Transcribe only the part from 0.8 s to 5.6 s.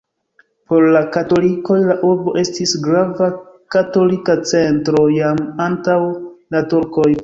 la katolikoj la urbo estis grava katolika centro jam